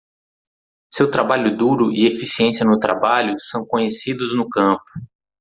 Seu 0.91 1.11
trabalho 1.11 1.55
duro 1.55 1.91
e 1.91 2.07
eficiência 2.07 2.65
no 2.65 2.79
trabalho 2.79 3.35
são 3.37 3.63
conhecidos 3.63 4.35
no 4.35 4.49
campo. 4.49 4.81